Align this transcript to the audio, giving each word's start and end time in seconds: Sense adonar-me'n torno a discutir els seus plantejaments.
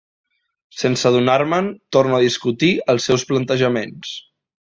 Sense 0.83 1.05
adonar-me'n 1.09 1.67
torno 1.97 2.17
a 2.19 2.23
discutir 2.25 2.71
els 2.95 3.07
seus 3.11 3.29
plantejaments. 3.33 4.17